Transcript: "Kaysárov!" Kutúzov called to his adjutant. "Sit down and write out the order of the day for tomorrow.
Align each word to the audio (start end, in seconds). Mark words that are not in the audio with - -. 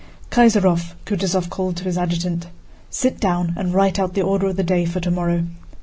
"Kaysárov!" 0.31 0.93
Kutúzov 1.05 1.51
called 1.51 1.77
to 1.77 1.83
his 1.83 1.95
adjutant. 1.95 2.47
"Sit 2.89 3.19
down 3.19 3.53
and 3.55 3.71
write 3.71 3.99
out 3.99 4.15
the 4.15 4.23
order 4.23 4.47
of 4.47 4.55
the 4.55 4.63
day 4.63 4.83
for 4.83 4.99
tomorrow. 4.99 5.43